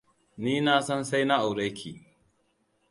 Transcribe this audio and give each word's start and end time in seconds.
Ni 0.41 0.53
na 0.65 0.73
san 0.87 1.01
sai 1.09 1.23
na 1.27 1.35
aure 1.43 1.67
ki. 1.77 1.91